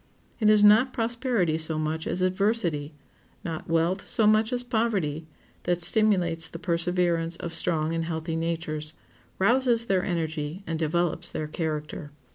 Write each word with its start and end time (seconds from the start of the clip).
It 0.39 0.49
is 0.49 0.63
not 0.63 0.93
prosperity 0.93 1.59
so 1.59 1.77
much 1.77 2.07
as 2.07 2.23
adversity, 2.23 2.95
not 3.43 3.69
wealth 3.69 4.09
so 4.09 4.25
much 4.25 4.51
as 4.51 4.63
poverty, 4.63 5.27
that 5.65 5.79
stimulates 5.83 6.47
the 6.47 6.57
perseverance 6.57 7.35
of 7.35 7.53
strong 7.53 7.93
and 7.93 8.05
healthy 8.05 8.35
natures, 8.35 8.95
rouses 9.37 9.85
their 9.85 10.01
energy, 10.03 10.63
and 10.65 10.79
develops 10.79 11.29
their 11.29 11.45
character. 11.47 12.09